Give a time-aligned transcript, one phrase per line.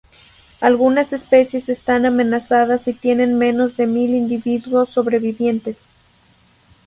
[0.61, 5.77] Algunas especies están amenazadas y tienen menos de mil individuos sobrevivientes.